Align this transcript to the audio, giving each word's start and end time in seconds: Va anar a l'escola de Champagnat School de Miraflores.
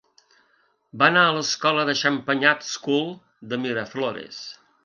Va 1.01 1.09
anar 1.11 1.25
a 1.25 1.35
l'escola 1.35 1.85
de 1.91 1.95
Champagnat 2.01 2.67
School 2.71 3.07
de 3.53 3.63
Miraflores. 3.67 4.43